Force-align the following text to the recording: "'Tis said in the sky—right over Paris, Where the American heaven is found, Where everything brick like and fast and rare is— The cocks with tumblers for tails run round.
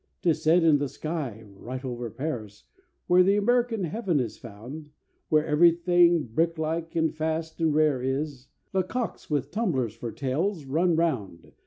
"'Tis 0.23 0.41
said 0.41 0.63
in 0.63 0.79
the 0.79 0.89
sky—right 0.89 1.85
over 1.85 2.09
Paris, 2.09 2.63
Where 3.05 3.21
the 3.21 3.35
American 3.37 3.83
heaven 3.83 4.19
is 4.19 4.35
found, 4.35 4.89
Where 5.29 5.45
everything 5.45 6.23
brick 6.25 6.57
like 6.57 6.95
and 6.95 7.13
fast 7.13 7.61
and 7.61 7.71
rare 7.71 8.01
is— 8.01 8.47
The 8.71 8.81
cocks 8.81 9.29
with 9.29 9.51
tumblers 9.51 9.93
for 9.93 10.11
tails 10.11 10.65
run 10.65 10.95
round. 10.95 11.51